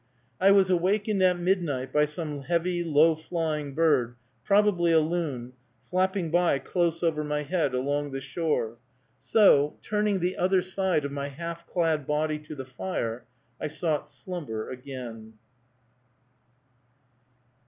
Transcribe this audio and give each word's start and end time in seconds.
I 0.39 0.49
was 0.49 0.71
awakened 0.71 1.21
at 1.21 1.37
midnight 1.37 1.93
by 1.93 2.05
some 2.05 2.41
heavy, 2.41 2.83
low 2.83 3.13
flying 3.13 3.75
bird, 3.75 4.15
probably 4.43 4.91
a 4.91 4.99
loon, 4.99 5.53
flapping 5.87 6.31
by 6.31 6.57
close 6.57 7.03
over 7.03 7.23
my 7.23 7.43
head, 7.43 7.75
along 7.75 8.09
the 8.09 8.19
shore. 8.19 8.79
So, 9.19 9.75
turning 9.83 10.19
the 10.19 10.37
other 10.37 10.63
side 10.63 11.05
of 11.05 11.11
my 11.11 11.27
half 11.27 11.67
clad 11.67 12.07
body 12.07 12.39
to 12.39 12.55
the 12.55 12.65
fire, 12.65 13.27
I 13.61 13.67
sought 13.67 14.09
slumber 14.09 14.71
again. 14.71 15.33